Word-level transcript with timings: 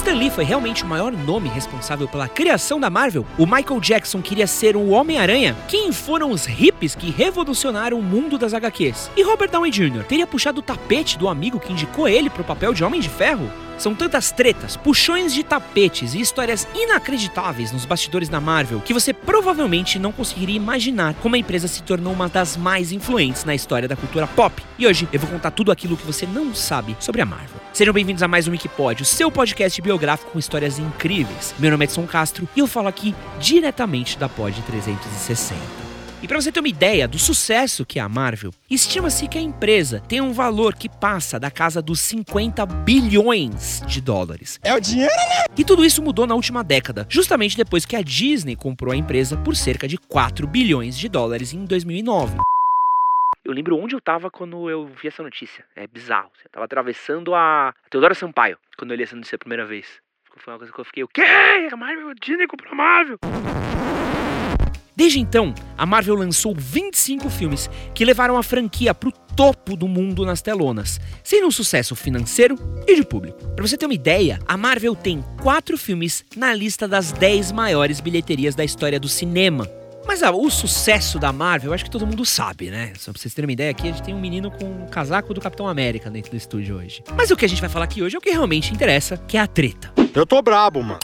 Stan 0.00 0.14
Lee 0.14 0.30
foi 0.30 0.44
realmente 0.44 0.82
o 0.82 0.86
maior 0.86 1.12
nome 1.12 1.50
responsável 1.50 2.08
pela 2.08 2.26
criação 2.26 2.80
da 2.80 2.88
Marvel? 2.88 3.26
O 3.36 3.44
Michael 3.44 3.78
Jackson 3.80 4.22
queria 4.22 4.46
ser 4.46 4.74
o 4.74 4.88
Homem-Aranha? 4.88 5.54
Quem 5.68 5.92
foram 5.92 6.30
os 6.30 6.46
hippies 6.46 6.94
que 6.94 7.10
revolucionaram 7.10 7.98
o 7.98 8.02
mundo 8.02 8.38
das 8.38 8.54
HQs? 8.54 9.10
E 9.14 9.22
Robert 9.22 9.50
Downey 9.50 9.70
Jr. 9.70 10.02
teria 10.04 10.26
puxado 10.26 10.60
o 10.60 10.62
tapete 10.62 11.18
do 11.18 11.28
amigo 11.28 11.60
que 11.60 11.70
indicou 11.70 12.08
ele 12.08 12.30
para 12.30 12.40
o 12.40 12.46
papel 12.46 12.72
de 12.72 12.82
Homem 12.82 12.98
de 12.98 13.10
Ferro? 13.10 13.52
São 13.80 13.94
tantas 13.94 14.30
tretas, 14.30 14.76
puxões 14.76 15.32
de 15.32 15.42
tapetes 15.42 16.12
e 16.12 16.20
histórias 16.20 16.68
inacreditáveis 16.74 17.72
nos 17.72 17.86
bastidores 17.86 18.28
da 18.28 18.38
Marvel 18.38 18.82
que 18.82 18.92
você 18.92 19.14
provavelmente 19.14 19.98
não 19.98 20.12
conseguiria 20.12 20.54
imaginar 20.54 21.14
como 21.14 21.34
a 21.34 21.38
empresa 21.38 21.66
se 21.66 21.82
tornou 21.82 22.12
uma 22.12 22.28
das 22.28 22.58
mais 22.58 22.92
influentes 22.92 23.42
na 23.46 23.54
história 23.54 23.88
da 23.88 23.96
cultura 23.96 24.26
pop. 24.26 24.62
E 24.78 24.86
hoje 24.86 25.08
eu 25.10 25.18
vou 25.18 25.30
contar 25.30 25.50
tudo 25.52 25.72
aquilo 25.72 25.96
que 25.96 26.04
você 26.04 26.26
não 26.26 26.54
sabe 26.54 26.94
sobre 27.00 27.22
a 27.22 27.24
Marvel. 27.24 27.58
Sejam 27.72 27.94
bem-vindos 27.94 28.22
a 28.22 28.28
mais 28.28 28.46
um 28.46 28.50
Wikipódio, 28.50 29.06
seu 29.06 29.32
podcast 29.32 29.80
biográfico 29.80 30.32
com 30.32 30.38
histórias 30.38 30.78
incríveis. 30.78 31.54
Meu 31.58 31.70
nome 31.70 31.84
é 31.84 31.86
Edson 31.86 32.06
Castro 32.06 32.46
e 32.54 32.60
eu 32.60 32.66
falo 32.66 32.88
aqui 32.88 33.14
diretamente 33.38 34.18
da 34.18 34.28
Pod 34.28 34.60
360. 34.60 35.79
E 36.22 36.28
para 36.28 36.38
você 36.38 36.52
ter 36.52 36.60
uma 36.60 36.68
ideia 36.68 37.08
do 37.08 37.18
sucesso 37.18 37.86
que 37.86 37.98
é 37.98 38.02
a 38.02 38.08
Marvel, 38.08 38.50
estima-se 38.70 39.26
que 39.26 39.38
a 39.38 39.40
empresa 39.40 40.02
tem 40.06 40.20
um 40.20 40.34
valor 40.34 40.74
que 40.74 40.86
passa 40.86 41.40
da 41.40 41.50
casa 41.50 41.80
dos 41.80 41.98
50 42.00 42.66
bilhões 42.66 43.80
de 43.86 44.02
dólares. 44.02 44.60
É 44.62 44.74
o 44.74 44.80
dinheiro, 44.80 45.12
né? 45.14 45.44
E 45.56 45.64
tudo 45.64 45.82
isso 45.82 46.02
mudou 46.02 46.26
na 46.26 46.34
última 46.34 46.62
década, 46.62 47.06
justamente 47.08 47.56
depois 47.56 47.86
que 47.86 47.96
a 47.96 48.02
Disney 48.02 48.54
comprou 48.54 48.92
a 48.92 48.96
empresa 48.96 49.34
por 49.38 49.56
cerca 49.56 49.88
de 49.88 49.96
4 49.96 50.46
bilhões 50.46 50.98
de 50.98 51.08
dólares 51.08 51.54
em 51.54 51.64
2009. 51.64 52.36
Eu 53.42 53.54
lembro 53.54 53.78
onde 53.78 53.94
eu 53.94 54.00
tava 54.00 54.30
quando 54.30 54.68
eu 54.68 54.86
vi 54.86 55.08
essa 55.08 55.22
notícia. 55.22 55.64
É 55.74 55.86
bizarro. 55.86 56.30
Eu 56.44 56.50
tava 56.50 56.66
atravessando 56.66 57.34
a 57.34 57.72
Teodora 57.88 58.14
Sampaio 58.14 58.58
quando 58.76 58.90
eu 58.90 58.96
li 58.98 59.04
essa 59.04 59.16
notícia 59.16 59.36
a 59.36 59.38
primeira 59.38 59.64
vez. 59.64 59.86
Foi 60.36 60.52
uma 60.52 60.58
coisa 60.58 60.72
que 60.72 60.78
eu 60.78 60.84
fiquei, 60.84 61.02
o 61.02 61.08
quê? 61.08 61.22
A 61.72 61.76
Marvel, 61.76 62.10
a 62.10 62.14
Disney 62.14 62.46
comprou 62.46 62.72
a 62.72 62.76
Marvel. 62.76 63.18
Desde 65.00 65.18
então, 65.18 65.54
a 65.78 65.86
Marvel 65.86 66.14
lançou 66.14 66.54
25 66.54 67.30
filmes 67.30 67.70
que 67.94 68.04
levaram 68.04 68.36
a 68.36 68.42
franquia 68.42 68.92
para 68.92 69.08
o 69.08 69.12
topo 69.12 69.74
do 69.74 69.88
mundo 69.88 70.26
nas 70.26 70.42
telonas, 70.42 71.00
sendo 71.24 71.46
um 71.46 71.50
sucesso 71.50 71.96
financeiro 71.96 72.54
e 72.86 72.94
de 72.94 73.02
público. 73.02 73.38
Para 73.56 73.66
você 73.66 73.78
ter 73.78 73.86
uma 73.86 73.94
ideia, 73.94 74.38
a 74.46 74.58
Marvel 74.58 74.94
tem 74.94 75.24
quatro 75.40 75.78
filmes 75.78 76.22
na 76.36 76.52
lista 76.52 76.86
das 76.86 77.12
10 77.12 77.50
maiores 77.50 77.98
bilheterias 77.98 78.54
da 78.54 78.62
história 78.62 79.00
do 79.00 79.08
cinema. 79.08 79.66
Mas 80.06 80.22
ah, 80.22 80.32
o 80.32 80.50
sucesso 80.50 81.18
da 81.18 81.32
Marvel, 81.32 81.72
acho 81.72 81.84
que 81.84 81.90
todo 81.90 82.06
mundo 82.06 82.26
sabe, 82.26 82.70
né? 82.70 82.92
Só 82.98 83.10
pra 83.10 83.22
vocês 83.22 83.32
terem 83.32 83.46
uma 83.46 83.52
ideia, 83.52 83.70
aqui 83.70 83.88
a 83.88 83.92
gente 83.92 84.02
tem 84.02 84.14
um 84.14 84.20
menino 84.20 84.50
com 84.50 84.66
um 84.66 84.86
casaco 84.86 85.32
do 85.32 85.40
Capitão 85.40 85.66
América 85.66 86.10
dentro 86.10 86.30
do 86.30 86.36
estúdio 86.36 86.76
hoje. 86.76 87.02
Mas 87.16 87.30
o 87.30 87.36
que 87.38 87.46
a 87.46 87.48
gente 87.48 87.62
vai 87.62 87.70
falar 87.70 87.86
aqui 87.86 88.02
hoje 88.02 88.16
é 88.16 88.18
o 88.18 88.20
que 88.20 88.28
realmente 88.28 88.70
interessa, 88.70 89.16
que 89.16 89.38
é 89.38 89.40
a 89.40 89.46
treta. 89.46 89.90
Eu 90.14 90.26
tô 90.26 90.42
brabo, 90.42 90.82
mano. 90.82 91.00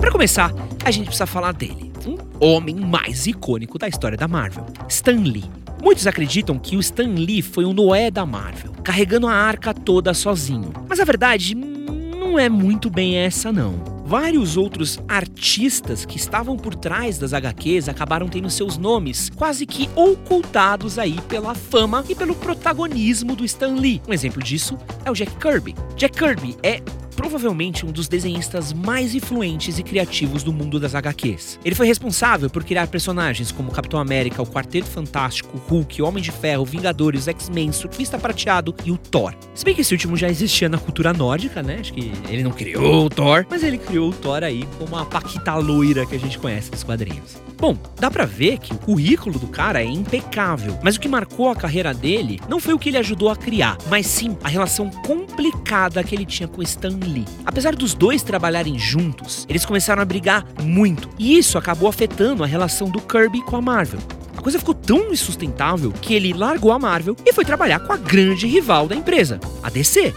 Para 0.00 0.10
começar, 0.10 0.50
a 0.84 0.90
gente 0.90 1.06
precisa 1.06 1.26
falar 1.26 1.52
dele, 1.52 1.90
um 2.06 2.18
homem 2.44 2.76
mais 2.76 3.26
icônico 3.26 3.78
da 3.78 3.88
história 3.88 4.18
da 4.18 4.28
Marvel, 4.28 4.66
Stan 4.88 5.12
Lee. 5.12 5.50
Muitos 5.82 6.06
acreditam 6.06 6.58
que 6.58 6.76
o 6.76 6.80
Stan 6.80 7.14
Lee 7.14 7.42
foi 7.42 7.64
o 7.64 7.72
Noé 7.72 8.10
da 8.10 8.26
Marvel, 8.26 8.72
carregando 8.82 9.26
a 9.26 9.32
arca 9.32 9.72
toda 9.72 10.12
sozinho. 10.12 10.72
Mas 10.88 11.00
a 11.00 11.04
verdade 11.04 11.54
não 11.54 12.38
é 12.38 12.48
muito 12.48 12.90
bem 12.90 13.16
essa 13.16 13.50
não. 13.50 13.94
Vários 14.06 14.58
outros 14.58 14.98
artistas 15.08 16.04
que 16.04 16.18
estavam 16.18 16.58
por 16.58 16.74
trás 16.74 17.16
das 17.16 17.32
HQs 17.32 17.88
acabaram 17.88 18.28
tendo 18.28 18.50
seus 18.50 18.76
nomes 18.76 19.30
quase 19.30 19.64
que 19.64 19.88
ocultados 19.94 20.98
aí 20.98 21.18
pela 21.22 21.54
fama 21.54 22.04
e 22.08 22.14
pelo 22.14 22.34
protagonismo 22.34 23.34
do 23.34 23.44
Stan 23.46 23.74
Lee. 23.74 24.02
Um 24.06 24.12
exemplo 24.12 24.42
disso 24.42 24.78
é 25.06 25.10
o 25.10 25.14
Jack 25.14 25.32
Kirby. 25.36 25.74
Jack 25.96 26.18
Kirby 26.18 26.54
é 26.62 26.82
provavelmente 27.14 27.86
um 27.86 27.92
dos 27.92 28.08
desenhistas 28.08 28.72
mais 28.72 29.14
influentes 29.14 29.78
e 29.78 29.82
criativos 29.82 30.42
do 30.42 30.52
mundo 30.52 30.78
das 30.78 30.94
HQs. 30.94 31.58
Ele 31.64 31.74
foi 31.74 31.86
responsável 31.86 32.50
por 32.50 32.64
criar 32.64 32.86
personagens 32.88 33.50
como 33.50 33.70
Capitão 33.70 33.98
América, 33.98 34.42
o 34.42 34.46
Quarteto 34.46 34.88
Fantástico, 34.88 35.56
Hulk, 35.68 36.02
Homem 36.02 36.22
de 36.22 36.30
Ferro, 36.30 36.64
Vingadores, 36.64 37.28
X-Men, 37.28 37.72
Surfista 37.72 38.18
Prateado 38.18 38.74
e 38.84 38.90
o 38.90 38.98
Thor. 38.98 39.34
Se 39.54 39.64
bem 39.64 39.74
que 39.74 39.80
esse 39.80 39.94
último 39.94 40.16
já 40.16 40.28
existia 40.28 40.68
na 40.68 40.78
cultura 40.78 41.12
nórdica, 41.12 41.62
né? 41.62 41.78
Acho 41.80 41.92
que 41.92 42.12
ele 42.28 42.42
não 42.42 42.50
criou 42.50 43.06
o 43.06 43.10
Thor, 43.10 43.46
mas 43.48 43.62
ele 43.62 43.78
criou 43.78 44.10
o 44.10 44.12
Thor 44.12 44.42
aí 44.42 44.66
como 44.78 44.96
a 44.96 45.04
paquita 45.04 45.54
loira 45.54 46.04
que 46.06 46.14
a 46.14 46.20
gente 46.20 46.38
conhece 46.38 46.70
nos 46.70 46.82
quadrinhos. 46.82 47.42
Bom, 47.58 47.76
dá 47.98 48.10
pra 48.10 48.26
ver 48.26 48.58
que 48.58 48.74
o 48.74 48.78
currículo 48.78 49.38
do 49.38 49.46
cara 49.46 49.80
é 49.80 49.86
impecável, 49.86 50.78
mas 50.82 50.96
o 50.96 51.00
que 51.00 51.08
marcou 51.08 51.48
a 51.48 51.56
carreira 51.56 51.94
dele 51.94 52.40
não 52.48 52.60
foi 52.60 52.74
o 52.74 52.78
que 52.78 52.90
ele 52.90 52.98
ajudou 52.98 53.30
a 53.30 53.36
criar, 53.36 53.78
mas 53.88 54.06
sim 54.06 54.36
a 54.42 54.48
relação 54.48 54.90
complicada 54.90 56.02
que 56.02 56.14
ele 56.14 56.26
tinha 56.26 56.48
com 56.48 56.62
Stan 56.62 56.98
Lee. 57.04 57.24
Apesar 57.44 57.74
dos 57.74 57.94
dois 57.94 58.22
trabalharem 58.22 58.78
juntos, 58.78 59.46
eles 59.48 59.64
começaram 59.64 60.02
a 60.02 60.04
brigar 60.04 60.44
muito, 60.62 61.08
e 61.18 61.38
isso 61.38 61.58
acabou 61.58 61.88
afetando 61.88 62.42
a 62.42 62.46
relação 62.46 62.88
do 62.88 63.00
Kirby 63.00 63.42
com 63.42 63.56
a 63.56 63.62
Marvel. 63.62 64.00
A 64.36 64.42
coisa 64.42 64.58
ficou 64.58 64.74
tão 64.74 65.12
insustentável 65.12 65.92
que 65.92 66.14
ele 66.14 66.32
largou 66.32 66.72
a 66.72 66.78
Marvel 66.78 67.16
e 67.24 67.32
foi 67.32 67.44
trabalhar 67.44 67.80
com 67.80 67.92
a 67.92 67.96
grande 67.96 68.46
rival 68.46 68.86
da 68.86 68.94
empresa, 68.94 69.40
a 69.62 69.70
DC. 69.70 70.12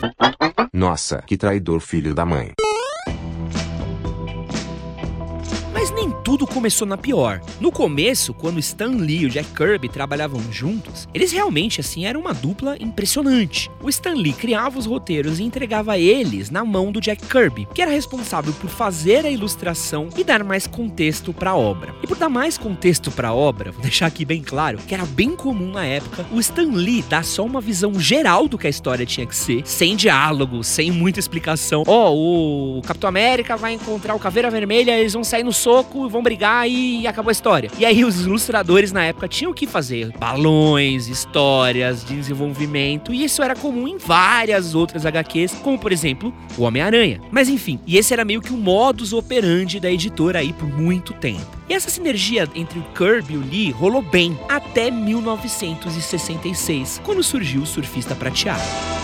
Nossa, 0.74 1.22
que 1.26 1.38
traidor 1.38 1.80
filho 1.80 2.14
da 2.14 2.26
mãe. 2.26 2.52
Tudo 6.38 6.46
começou 6.46 6.88
na 6.88 6.98
pior. 6.98 7.42
No 7.60 7.72
começo, 7.72 8.32
quando 8.32 8.60
Stan 8.60 8.92
Lee 8.92 9.22
e 9.22 9.26
o 9.26 9.30
Jack 9.30 9.50
Kirby 9.56 9.90
trabalhavam 9.90 10.40
juntos, 10.52 11.10
eles 11.12 11.32
realmente 11.32 11.82
assim 11.82 12.06
eram 12.06 12.22
uma 12.22 12.32
dupla 12.32 12.78
impressionante. 12.80 13.72
O 13.82 13.90
Stan 13.90 14.14
Lee 14.14 14.34
criava 14.34 14.78
os 14.78 14.86
roteiros 14.86 15.40
e 15.40 15.44
entregava 15.44 15.98
eles 15.98 16.52
na 16.52 16.64
mão 16.64 16.92
do 16.92 17.02
Jack 17.02 17.26
Kirby, 17.26 17.68
que 17.74 17.82
era 17.82 17.90
responsável 17.90 18.54
por 18.54 18.70
fazer 18.70 19.26
a 19.26 19.32
ilustração 19.32 20.10
e 20.16 20.24
dar 20.24 20.44
mais 20.44 20.68
contexto 20.68 21.34
para 21.34 21.52
a 21.52 21.58
obra. 21.58 21.96
E 22.04 22.08
por 22.08 22.16
dar 22.16 22.30
mais 22.30 22.56
contexto 22.56 23.10
para 23.10 23.30
a 23.30 23.34
obra, 23.34 23.72
vou 23.72 23.82
deixar 23.82 24.06
aqui 24.06 24.24
bem 24.24 24.44
claro 24.44 24.78
que 24.78 24.94
era 24.94 25.08
bem 25.08 25.36
comum 25.36 25.72
na 25.72 25.86
época 25.86 26.24
o 26.32 26.40
Stan 26.40 26.70
Lee 26.72 27.02
dar 27.10 27.26
só 27.26 27.44
uma 27.44 27.60
visão 27.60 28.00
geral 28.00 28.48
do 28.48 28.60
que 28.60 28.68
a 28.68 28.70
história 28.70 29.08
tinha 29.08 29.26
que 29.26 29.36
ser, 29.36 29.64
sem 29.66 29.96
diálogo, 29.96 30.64
sem 30.64 30.92
muita 30.92 31.20
explicação. 31.20 31.84
Ó, 31.88 32.12
oh, 32.12 32.78
o 32.78 32.82
Capitão 32.84 33.08
América 33.08 33.58
vai 33.58 33.74
encontrar 33.74 34.14
o 34.14 34.20
Caveira 34.20 34.52
Vermelha, 34.52 35.00
eles 35.00 35.14
vão 35.14 35.24
sair 35.24 35.44
no 35.44 35.52
soco, 35.52 36.08
vão 36.08 36.27
brigar 36.28 36.70
e 36.70 37.08
acabou 37.08 37.30
a 37.30 37.32
história. 37.32 37.72
E 37.80 37.86
aí 37.86 38.04
os 38.04 38.26
ilustradores 38.26 38.92
na 38.92 39.06
época 39.06 39.30
tinham 39.30 39.54
que 39.54 39.66
fazer 39.66 40.12
balões, 40.20 41.08
histórias, 41.08 42.04
desenvolvimento, 42.04 43.14
e 43.14 43.24
isso 43.24 43.42
era 43.42 43.56
comum 43.56 43.88
em 43.88 43.98
várias 43.98 44.76
outras 44.76 45.06
HQs, 45.06 45.54
como 45.64 45.80
por 45.80 45.94
exemplo 45.94 46.34
o 46.58 46.64
Homem-Aranha. 46.64 47.22
Mas 47.32 47.48
enfim, 47.48 47.80
e 47.88 47.98
esse 47.98 48.14
era 48.14 48.26
meio 48.26 48.42
que 48.42 48.52
o 48.52 48.58
modus 48.58 49.14
operandi 49.14 49.80
da 49.80 49.90
editora 49.90 50.40
aí 50.40 50.52
por 50.52 50.68
muito 50.68 51.14
tempo. 51.14 51.48
E 51.70 51.74
essa 51.74 51.90
sinergia 51.90 52.46
entre 52.54 52.78
o 52.78 52.84
Kirby 52.94 53.36
e 53.36 53.38
o 53.38 53.42
Lee 53.42 53.72
rolou 53.72 54.02
bem 54.02 54.38
até 54.50 54.92
1966, 54.92 57.00
quando 57.06 57.24
surgiu 57.24 57.62
o 57.62 57.66
Surfista 57.66 58.14
Prateado. 58.16 58.97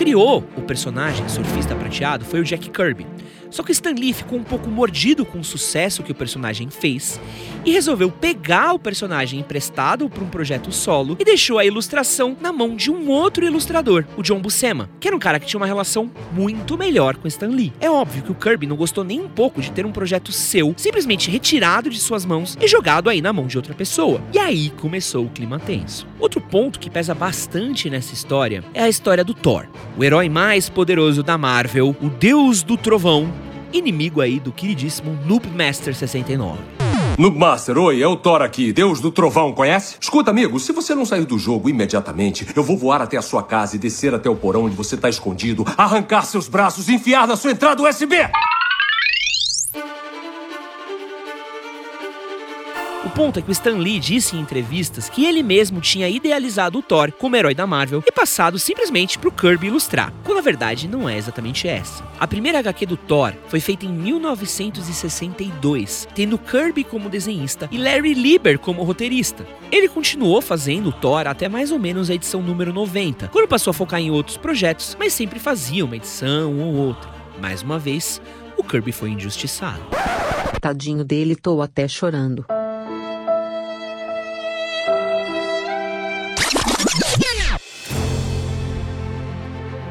Criou 0.00 0.42
o 0.56 0.62
personagem 0.62 1.28
Surfista 1.28 1.74
Prateado 1.74 2.24
foi 2.24 2.40
o 2.40 2.42
Jack 2.42 2.70
Kirby. 2.70 3.06
Só 3.50 3.62
que 3.62 3.72
Stan 3.72 3.92
Lee 3.92 4.12
ficou 4.12 4.38
um 4.38 4.44
pouco 4.44 4.70
mordido 4.70 5.24
com 5.24 5.40
o 5.40 5.44
sucesso 5.44 6.02
que 6.02 6.12
o 6.12 6.14
personagem 6.14 6.70
fez 6.70 7.20
e 7.64 7.72
resolveu 7.72 8.10
pegar 8.10 8.72
o 8.72 8.78
personagem 8.78 9.40
emprestado 9.40 10.08
para 10.08 10.24
um 10.24 10.28
projeto 10.28 10.72
solo 10.72 11.16
e 11.18 11.24
deixou 11.24 11.58
a 11.58 11.64
ilustração 11.64 12.36
na 12.40 12.52
mão 12.52 12.76
de 12.76 12.90
um 12.90 13.08
outro 13.08 13.44
ilustrador, 13.44 14.04
o 14.16 14.22
John 14.22 14.40
Buscema, 14.40 14.88
que 14.98 15.08
era 15.08 15.16
um 15.16 15.20
cara 15.20 15.38
que 15.38 15.46
tinha 15.46 15.58
uma 15.58 15.66
relação 15.66 16.10
muito 16.32 16.78
melhor 16.78 17.16
com 17.16 17.28
Stan 17.28 17.48
Lee. 17.48 17.72
É 17.80 17.90
óbvio 17.90 18.22
que 18.22 18.32
o 18.32 18.34
Kirby 18.34 18.66
não 18.66 18.76
gostou 18.76 19.04
nem 19.04 19.20
um 19.20 19.28
pouco 19.28 19.60
de 19.60 19.70
ter 19.70 19.84
um 19.84 19.92
projeto 19.92 20.32
seu 20.32 20.74
simplesmente 20.76 21.30
retirado 21.30 21.90
de 21.90 21.98
suas 21.98 22.24
mãos 22.24 22.56
e 22.60 22.68
jogado 22.68 23.10
aí 23.10 23.20
na 23.20 23.32
mão 23.32 23.46
de 23.46 23.56
outra 23.56 23.74
pessoa. 23.74 24.20
E 24.32 24.38
aí 24.38 24.70
começou 24.70 25.24
o 25.26 25.30
clima 25.30 25.58
tenso. 25.58 26.06
Outro 26.18 26.40
ponto 26.40 26.78
que 26.78 26.90
pesa 26.90 27.14
bastante 27.14 27.90
nessa 27.90 28.14
história 28.14 28.62
é 28.74 28.82
a 28.82 28.88
história 28.88 29.24
do 29.24 29.34
Thor, 29.34 29.66
o 29.96 30.04
herói 30.04 30.28
mais 30.28 30.68
poderoso 30.68 31.22
da 31.22 31.36
Marvel, 31.36 31.96
o 32.00 32.08
deus 32.08 32.62
do 32.62 32.76
trovão, 32.76 33.32
inimigo 33.72 34.20
aí 34.20 34.40
do 34.40 34.52
queridíssimo 34.52 35.18
Noob 35.26 35.48
Master 35.50 35.94
69. 35.94 36.58
Noobmaster, 37.18 37.76
oi, 37.76 38.02
é 38.02 38.06
o 38.06 38.16
Thor 38.16 38.40
aqui, 38.40 38.72
Deus 38.72 39.00
do 39.00 39.10
Trovão, 39.10 39.52
conhece? 39.52 39.96
Escuta, 40.00 40.30
amigo, 40.30 40.58
se 40.58 40.72
você 40.72 40.94
não 40.94 41.04
sair 41.04 41.24
do 41.24 41.38
jogo 41.38 41.68
imediatamente, 41.68 42.46
eu 42.54 42.62
vou 42.62 42.78
voar 42.78 43.02
até 43.02 43.16
a 43.16 43.22
sua 43.22 43.42
casa 43.42 43.76
e 43.76 43.78
descer 43.78 44.14
até 44.14 44.30
o 44.30 44.36
porão 44.36 44.64
onde 44.64 44.76
você 44.76 44.96
tá 44.96 45.08
escondido, 45.08 45.64
arrancar 45.76 46.24
seus 46.24 46.48
braços 46.48 46.88
e 46.88 46.94
enfiar 46.94 47.26
na 47.26 47.36
sua 47.36 47.50
entrada 47.50 47.82
USB! 47.82 48.16
O 53.10 53.12
ponto 53.12 53.40
é 53.40 53.42
que 53.42 53.48
o 53.48 53.52
Stan 53.52 53.76
Lee 53.76 53.98
disse 53.98 54.36
em 54.36 54.40
entrevistas 54.40 55.08
que 55.08 55.24
ele 55.24 55.42
mesmo 55.42 55.80
tinha 55.80 56.08
idealizado 56.08 56.78
o 56.78 56.82
Thor 56.82 57.10
como 57.10 57.34
herói 57.34 57.56
da 57.56 57.66
Marvel 57.66 58.04
e 58.06 58.12
passado 58.12 58.56
simplesmente 58.56 59.18
pro 59.18 59.32
Kirby 59.32 59.66
ilustrar, 59.66 60.12
quando 60.22 60.38
a 60.38 60.42
verdade 60.42 60.86
não 60.86 61.08
é 61.08 61.18
exatamente 61.18 61.66
essa. 61.66 62.04
A 62.20 62.26
primeira 62.28 62.60
HQ 62.60 62.86
do 62.86 62.96
Thor 62.96 63.32
foi 63.48 63.58
feita 63.58 63.84
em 63.84 63.88
1962, 63.88 66.06
tendo 66.14 66.38
Kirby 66.38 66.84
como 66.84 67.10
desenhista 67.10 67.68
e 67.72 67.78
Larry 67.78 68.14
Lieber 68.14 68.60
como 68.60 68.84
roteirista. 68.84 69.44
Ele 69.72 69.88
continuou 69.88 70.40
fazendo 70.40 70.90
o 70.90 70.92
Thor 70.92 71.26
até 71.26 71.48
mais 71.48 71.72
ou 71.72 71.80
menos 71.80 72.10
a 72.10 72.14
edição 72.14 72.40
número 72.40 72.72
90, 72.72 73.26
quando 73.26 73.48
passou 73.48 73.72
a 73.72 73.74
focar 73.74 73.98
em 73.98 74.12
outros 74.12 74.36
projetos, 74.36 74.96
mas 74.96 75.12
sempre 75.12 75.40
fazia 75.40 75.84
uma 75.84 75.96
edição 75.96 76.56
ou 76.60 76.76
outra. 76.76 77.10
Mais 77.40 77.60
uma 77.60 77.76
vez, 77.76 78.22
o 78.56 78.62
Kirby 78.62 78.92
foi 78.92 79.10
injustiçado. 79.10 79.82
Tadinho 80.60 81.04
dele, 81.04 81.34
tô 81.34 81.60
até 81.60 81.88
chorando. 81.88 82.46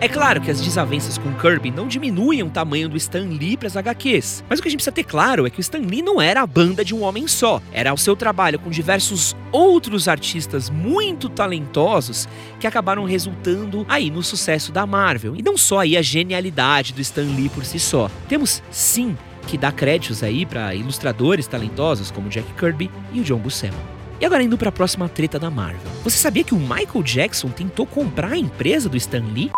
É 0.01 0.07
claro 0.07 0.39
que 0.39 0.49
as 0.49 0.61
desavenças 0.61 1.17
com 1.17 1.33
Kirby 1.33 1.71
não 1.71 1.85
diminuem 1.85 2.41
o 2.41 2.49
tamanho 2.49 2.87
do 2.87 2.95
Stan 2.95 3.27
Lee 3.27 3.57
para 3.57 3.67
as 3.67 3.75
HQs, 3.75 4.45
mas 4.47 4.57
o 4.57 4.61
que 4.61 4.69
a 4.69 4.71
gente 4.71 4.77
precisa 4.77 4.93
ter 4.93 5.03
claro 5.03 5.45
é 5.45 5.49
que 5.49 5.59
o 5.59 5.61
Stan 5.61 5.79
Lee 5.79 6.01
não 6.01 6.21
era 6.21 6.41
a 6.41 6.47
banda 6.47 6.85
de 6.85 6.95
um 6.95 7.03
homem 7.03 7.27
só, 7.27 7.61
era 7.73 7.93
o 7.93 7.97
seu 7.97 8.15
trabalho 8.15 8.57
com 8.57 8.69
diversos 8.69 9.35
outros 9.51 10.07
artistas 10.07 10.69
muito 10.69 11.27
talentosos 11.27 12.29
que 12.61 12.65
acabaram 12.65 13.03
resultando 13.03 13.85
aí 13.89 14.09
no 14.09 14.23
sucesso 14.23 14.71
da 14.71 14.85
Marvel, 14.85 15.35
e 15.35 15.41
não 15.41 15.57
só 15.57 15.79
aí 15.79 15.97
a 15.97 16.01
genialidade 16.01 16.93
do 16.93 17.01
Stan 17.01 17.35
Lee 17.35 17.49
por 17.49 17.65
si 17.65 17.77
só. 17.77 18.09
Temos 18.29 18.63
sim 18.71 19.17
que 19.47 19.57
dar 19.57 19.73
créditos 19.73 20.23
aí 20.23 20.45
para 20.45 20.73
ilustradores 20.73 21.45
talentosos 21.45 22.09
como 22.09 22.29
Jack 22.29 22.47
Kirby 22.53 22.89
e 23.11 23.19
o 23.19 23.23
John 23.25 23.39
Buscema. 23.39 23.77
E 24.21 24.25
agora 24.25 24.43
indo 24.43 24.57
para 24.57 24.69
a 24.69 24.71
próxima 24.71 25.09
treta 25.09 25.37
da 25.37 25.51
Marvel. 25.51 25.91
Você 26.05 26.17
sabia 26.17 26.43
que 26.45 26.53
o 26.53 26.59
Michael 26.59 27.03
Jackson 27.03 27.49
tentou 27.49 27.85
comprar 27.85 28.31
a 28.31 28.37
empresa 28.37 28.87
do 28.87 28.95
Stan 28.95 29.25
Lee? 29.33 29.51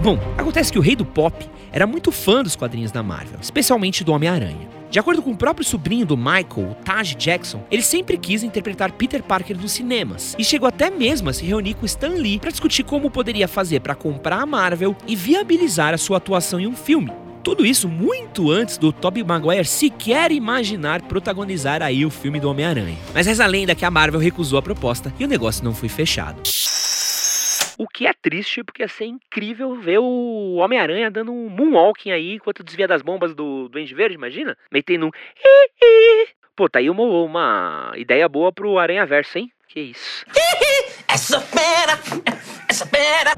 Bom, 0.00 0.16
acontece 0.38 0.70
que 0.72 0.78
o 0.78 0.82
rei 0.82 0.94
do 0.94 1.04
pop 1.04 1.44
era 1.72 1.86
muito 1.86 2.12
fã 2.12 2.42
dos 2.42 2.54
quadrinhos 2.54 2.92
da 2.92 3.02
Marvel, 3.02 3.40
especialmente 3.42 4.04
do 4.04 4.12
Homem-Aranha. 4.12 4.68
De 4.90 4.98
acordo 4.98 5.20
com 5.20 5.32
o 5.32 5.36
próprio 5.36 5.66
sobrinho 5.66 6.06
do 6.06 6.16
Michael, 6.16 6.76
Taj 6.84 7.16
Jackson, 7.16 7.62
ele 7.68 7.82
sempre 7.82 8.16
quis 8.16 8.44
interpretar 8.44 8.92
Peter 8.92 9.22
Parker 9.22 9.58
nos 9.58 9.72
cinemas 9.72 10.36
e 10.38 10.44
chegou 10.44 10.68
até 10.68 10.88
mesmo 10.88 11.28
a 11.28 11.32
se 11.32 11.44
reunir 11.44 11.74
com 11.74 11.84
Stan 11.84 12.14
Lee 12.14 12.38
para 12.38 12.52
discutir 12.52 12.84
como 12.84 13.10
poderia 13.10 13.48
fazer 13.48 13.80
para 13.80 13.96
comprar 13.96 14.40
a 14.40 14.46
Marvel 14.46 14.96
e 15.06 15.16
viabilizar 15.16 15.92
a 15.92 15.98
sua 15.98 16.18
atuação 16.18 16.60
em 16.60 16.66
um 16.66 16.76
filme. 16.76 17.12
Tudo 17.42 17.66
isso 17.66 17.88
muito 17.88 18.50
antes 18.50 18.78
do 18.78 18.92
Tobey 18.92 19.24
Maguire 19.24 19.64
sequer 19.64 20.30
imaginar 20.30 21.02
protagonizar 21.02 21.82
aí 21.82 22.06
o 22.06 22.10
filme 22.10 22.38
do 22.38 22.48
Homem-Aranha. 22.48 22.96
Mas 23.12 23.26
reza 23.26 23.44
a 23.44 23.48
lenda 23.48 23.74
que 23.74 23.84
a 23.84 23.90
Marvel 23.90 24.20
recusou 24.20 24.58
a 24.58 24.62
proposta 24.62 25.12
e 25.18 25.24
o 25.24 25.28
negócio 25.28 25.64
não 25.64 25.74
foi 25.74 25.88
fechado. 25.88 26.40
O 27.78 27.86
que 27.86 28.08
é 28.08 28.12
triste, 28.12 28.64
porque 28.64 28.82
ia 28.82 28.88
ser 28.88 29.04
incrível 29.04 29.76
ver 29.76 29.98
o 30.00 30.56
Homem-Aranha 30.56 31.08
dando 31.08 31.32
um 31.32 31.48
moonwalking 31.48 32.10
aí 32.10 32.34
enquanto 32.34 32.64
desvia 32.64 32.88
das 32.88 33.02
bombas 33.02 33.36
do 33.36 33.68
Duende 33.68 33.94
Verde, 33.94 34.16
imagina? 34.16 34.58
Metendo 34.68 35.06
um. 35.06 35.10
Pô, 36.56 36.68
tá 36.68 36.80
aí 36.80 36.90
uma, 36.90 37.04
uma 37.04 37.92
ideia 37.94 38.28
boa 38.28 38.52
pro 38.52 38.80
Aranha 38.80 39.06
Verso, 39.06 39.38
hein? 39.38 39.52
Que 39.68 39.78
isso. 39.78 40.26
Essa 41.06 41.40
fera, 41.40 41.98
essa 42.68 42.84
fera. 42.84 43.32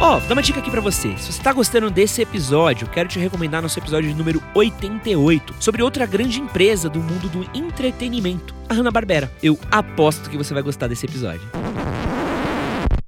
Ó, 0.00 0.16
oh, 0.16 0.20
dá 0.20 0.32
uma 0.32 0.42
dica 0.42 0.60
aqui 0.60 0.70
pra 0.70 0.80
você. 0.80 1.16
Se 1.18 1.32
você 1.32 1.42
tá 1.42 1.52
gostando 1.52 1.90
desse 1.90 2.22
episódio, 2.22 2.86
quero 2.86 3.08
te 3.08 3.18
recomendar 3.18 3.60
nosso 3.60 3.80
episódio 3.80 4.14
número 4.14 4.40
88 4.54 5.56
sobre 5.58 5.82
outra 5.82 6.06
grande 6.06 6.40
empresa 6.40 6.88
do 6.88 7.00
mundo 7.00 7.28
do 7.28 7.50
entretenimento, 7.52 8.54
a 8.68 8.74
Hanna-Barbera. 8.74 9.28
Eu 9.42 9.58
aposto 9.72 10.30
que 10.30 10.36
você 10.36 10.54
vai 10.54 10.62
gostar 10.62 10.86
desse 10.86 11.04
episódio. 11.04 11.42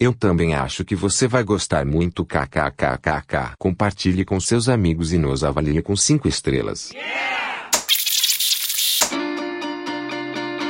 Eu 0.00 0.12
também 0.12 0.52
acho 0.54 0.84
que 0.84 0.96
você 0.96 1.28
vai 1.28 1.44
gostar 1.44 1.86
muito 1.86 2.24
kkkk. 2.24 3.54
Compartilhe 3.56 4.24
com 4.24 4.40
seus 4.40 4.68
amigos 4.68 5.12
e 5.12 5.18
nos 5.18 5.44
avalie 5.44 5.80
com 5.82 5.94
5 5.94 6.26
estrelas. 6.26 6.90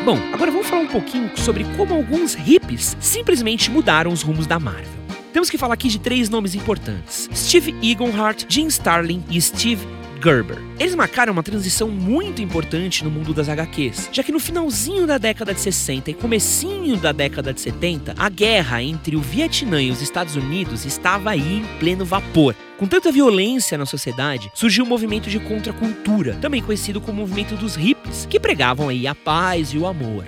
Bom, 0.05 0.19
agora 0.35 0.51
vamos 0.51 0.67
falar 0.67 0.83
um 0.83 0.89
pouquinho 0.89 1.31
sobre 1.39 1.65
como 1.79 1.95
alguns 1.95 2.35
hippies 2.35 2.95
simplesmente 3.01 3.71
mudaram 3.71 4.13
os 4.13 4.21
rumos 4.21 4.47
da 4.47 4.59
Marvel. 4.59 5.00
Temos 5.33 5.49
que 5.49 5.59
falar 5.59 5.75
aqui 5.75 5.89
de 5.89 5.99
três 5.99 6.29
nomes 6.29 6.55
importantes: 6.55 7.29
Steve 7.35 7.75
Eaglehardt, 7.83 8.47
Jim 8.49 8.67
Starlin 8.67 9.25
e 9.31 9.41
Steve 9.41 9.87
Gerber. 10.23 10.59
Eles 10.79 10.95
marcaram 10.95 11.33
uma 11.33 11.43
transição 11.43 11.89
muito 11.89 12.43
importante 12.43 13.03
no 13.03 13.11
mundo 13.11 13.33
das 13.33 13.49
HQs, 13.49 14.11
já 14.13 14.23
que 14.23 14.33
no 14.33 14.39
finalzinho 14.39 15.07
da 15.07 15.19
década 15.19 15.55
de 15.55 15.61
60 15.61 16.11
e 16.11 16.15
comecinho 16.15 16.97
da 16.97 17.11
década 17.13 17.53
de 17.53 17.61
70, 17.61 18.15
a 18.19 18.29
guerra 18.29 18.83
entre 18.83 19.17
o 19.17 19.21
Vietnã 19.21 19.83
e 19.83 19.91
os 19.91 20.03
Estados 20.03 20.37
Unidos 20.37 20.85
estava 20.85 21.31
aí 21.31 21.59
em 21.59 21.65
pleno 21.79 22.05
vapor. 22.05 22.55
Com 22.79 22.87
tanta 22.87 23.13
violência 23.13 23.77
na 23.77 23.87
sociedade, 23.87 24.51
surgiu 24.55 24.85
o 24.85 24.87
um 24.87 24.91
movimento 24.91 25.29
de 25.29 25.39
contracultura, 25.41 26.35
também 26.41 26.63
conhecido 26.63 27.01
como 27.01 27.21
movimento 27.21 27.55
dos 27.57 27.75
hippies, 27.75 28.27
que 28.29 28.41
pregavam 28.41 28.89
aí 28.89 29.07
a 29.07 29.15
paz 29.15 29.73
e 29.73 29.79
o 29.79 29.87
amor. 29.87 30.25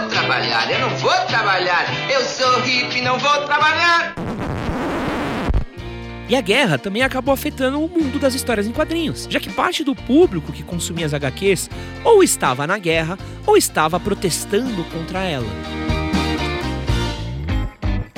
Vou 0.00 0.08
trabalhar, 0.08 0.70
eu 0.72 0.80
não 0.80 0.96
vou 0.96 1.12
trabalhar. 1.26 1.84
Eu 2.10 2.24
sou 2.24 2.62
hippie, 2.62 3.02
não 3.02 3.18
vou 3.18 3.44
trabalhar. 3.44 4.14
E 6.26 6.34
a 6.34 6.40
guerra 6.40 6.78
também 6.78 7.02
acabou 7.02 7.34
afetando 7.34 7.84
o 7.84 7.86
mundo 7.86 8.18
das 8.18 8.34
histórias 8.34 8.66
em 8.66 8.72
quadrinhos, 8.72 9.26
já 9.28 9.38
que 9.38 9.52
parte 9.52 9.84
do 9.84 9.94
público 9.94 10.52
que 10.52 10.62
consumia 10.62 11.04
as 11.04 11.12
HQs 11.12 11.68
ou 12.02 12.22
estava 12.22 12.66
na 12.66 12.78
guerra 12.78 13.18
ou 13.46 13.58
estava 13.58 14.00
protestando 14.00 14.84
contra 14.84 15.22
ela. 15.22 15.89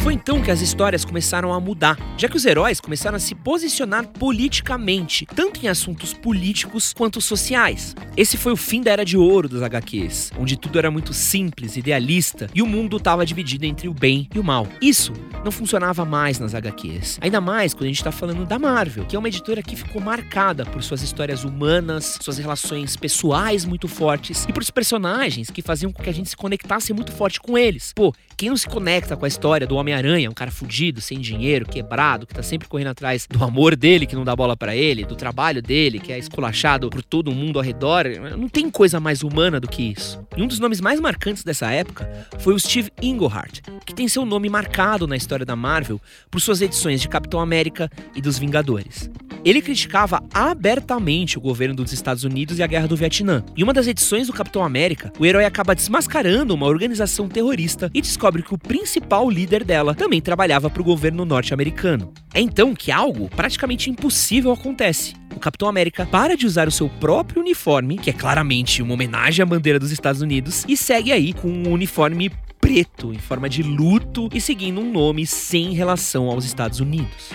Foi 0.03 0.15
então 0.15 0.43
que 0.43 0.51
as 0.51 0.61
histórias 0.61 1.05
começaram 1.05 1.53
a 1.53 1.61
mudar, 1.61 1.97
já 2.19 2.29
que 2.29 2.37
os 2.37 2.45
heróis 2.45 2.81
começaram 2.81 3.15
a 3.15 3.21
se 3.21 3.37
posicionar 3.37 4.09
politicamente, 4.09 5.25
tanto 5.27 5.65
em 5.65 5.69
assuntos 5.69 6.13
políticos 6.13 6.93
quanto 6.93 7.21
sociais. 7.21 7.95
Esse 8.17 8.37
foi 8.37 8.51
o 8.51 8.57
fim 8.57 8.83
da 8.83 8.91
era 8.91 9.05
de 9.05 9.17
ouro 9.17 9.49
das 9.49 9.63
HQs, 9.63 10.33
onde 10.37 10.57
tudo 10.57 10.77
era 10.77 10.91
muito 10.91 11.15
simples, 11.15 11.77
idealista 11.77 12.49
e 12.53 12.61
o 12.61 12.67
mundo 12.67 12.97
estava 12.97 13.25
dividido 13.25 13.65
entre 13.65 13.87
o 13.87 13.95
bem 13.95 14.29
e 14.35 14.41
o 14.41 14.45
mal. 14.45 14.67
Isso 14.81 15.13
não 15.45 15.53
funcionava 15.53 16.05
mais 16.05 16.37
nas 16.41 16.53
HQs, 16.53 17.21
ainda 17.21 17.41
mais 17.41 17.73
quando 17.73 17.85
a 17.85 17.89
gente 17.89 17.99
está 17.99 18.11
falando 18.11 18.45
da 18.45 18.59
Marvel, 18.59 19.07
que 19.07 19.15
é 19.15 19.19
uma 19.19 19.29
editora 19.29 19.63
que 19.63 19.77
ficou 19.77 20.03
marcada 20.03 20.67
por 20.67 20.83
suas 20.83 21.03
histórias 21.03 21.45
humanas, 21.45 22.19
suas 22.21 22.39
relações 22.39 22.97
pessoais 22.97 23.65
muito 23.65 23.87
fortes 23.87 24.47
e 24.49 24.53
por 24.53 24.65
personagens 24.73 25.49
que 25.49 25.63
faziam 25.63 25.93
com 25.93 26.03
que 26.03 26.11
a 26.11 26.15
gente 26.15 26.29
se 26.29 26.37
conectasse 26.37 26.93
muito 26.93 27.13
forte 27.13 27.39
com 27.39 27.57
eles. 27.57 27.93
Pô, 27.95 28.13
quem 28.37 28.49
não 28.49 28.57
se 28.57 28.67
conecta 28.67 29.17
com 29.17 29.25
a 29.25 29.29
história 29.29 29.67
do 29.67 29.77
Homem-Aranha, 29.93 30.31
um 30.31 30.35
cara 30.35 30.51
fudido, 30.51 31.01
sem 31.01 31.21
dinheiro, 31.21 31.67
quebrado, 31.67 32.27
que 32.27 32.35
tá 32.35 32.43
sempre 32.43 32.69
correndo 32.69 32.89
atrás 32.89 33.27
do 33.29 33.45
amor 33.45 33.77
dele, 33.77 34.07
que 34.07 34.17
não 34.17 34.25
dá 34.25 34.35
bola 34.35 34.57
para 34.57 34.75
ele, 34.75 35.05
do 35.05 35.15
trabalho 35.15 35.63
dele, 35.63 35.99
que 35.99 36.13
é 36.13 36.19
esculachado 36.19 36.89
por 36.89 37.03
todo 37.03 37.33
mundo 37.33 37.59
ao 37.59 37.65
redor, 37.65 38.07
não 38.39 38.49
tem 38.49 38.71
coisa 38.71 38.99
mais 38.99 39.23
humana 39.23 39.61
do 39.61 39.69
que 39.69 39.83
isso. 39.83 40.25
E 40.37 40.43
um 40.43 40.47
dos 40.47 40.59
nomes 40.59 40.81
mais 40.81 40.99
marcantes 40.99 41.45
dessa 41.45 41.71
época 41.71 42.11
foi 42.39 42.55
o 42.55 42.59
Steve 42.59 42.91
Englehart, 43.01 43.61
que 43.85 43.95
tem 43.95 44.09
seu 44.09 44.25
nome 44.25 44.49
marcado 44.49 45.07
na 45.07 45.17
história 45.17 45.45
da 45.45 45.55
Marvel 45.55 46.01
por 46.31 46.41
suas 46.41 46.61
edições 46.61 47.01
de 47.01 47.09
Capitão 47.09 47.41
América 47.41 47.91
e 48.15 48.21
dos 48.21 48.39
Vingadores. 48.39 49.11
Ele 49.45 49.61
criticava 49.61 50.23
abertamente 50.33 51.37
o 51.37 51.41
governo 51.41 51.75
dos 51.75 51.93
Estados 51.93 52.23
Unidos 52.23 52.59
e 52.59 52.63
a 52.63 52.67
guerra 52.67 52.87
do 52.87 52.97
Vietnã. 52.97 53.45
Em 53.57 53.63
uma 53.63 53.73
das 53.73 53.89
edições 53.89 54.29
do 54.29 54.33
Capitão 54.33 54.65
América, 54.65 55.13
o 55.19 55.27
herói 55.27 55.45
acaba 55.45 55.75
desmascarando 55.75 56.55
uma 56.55 56.67
organização 56.67 57.29
terrorista 57.29 57.91
e 57.93 58.01
descobre 58.01 58.43
que 58.43 58.55
o 58.55 58.59
principal 58.59 59.29
líder 59.29 59.65
dela 59.65 59.95
também 59.95 60.21
trabalhava 60.21 60.71
para 60.71 60.81
o 60.81 60.85
governo 60.85 61.25
norte-americano. 61.25 62.13
É 62.33 62.41
então 62.41 62.73
que 62.73 62.93
algo 62.93 63.29
praticamente 63.29 63.91
impossível 63.91 64.53
acontece. 64.53 65.15
O 65.35 65.41
Capitão 65.41 65.69
América 65.69 66.07
para 66.07 66.37
de 66.37 66.47
usar 66.47 66.69
o 66.69 66.73
seu 66.73 66.89
próprio 66.89 67.43
uniforme, 67.43 67.99
que 67.99 68.11
é 68.11 68.13
claramente 68.13 68.81
uma 68.81 68.95
homenagem 68.95 69.43
à 69.43 69.47
bandeira 69.47 69.79
dos 69.79 69.91
Estados 69.91 70.23
Unidos, 70.23 70.65
e 70.69 70.77
segue 70.77 71.11
aí 71.11 71.33
com 71.33 71.49
um 71.49 71.73
uniforme 71.73 72.31
preto, 72.61 73.13
em 73.13 73.19
forma 73.19 73.49
de 73.49 73.63
luto 73.63 74.29
e 74.33 74.41
seguindo 74.41 74.81
um 74.81 74.93
nome 74.93 75.27
sem 75.27 75.73
relação 75.73 76.31
aos 76.31 76.45
Estados 76.45 76.79
Unidos. 76.79 77.31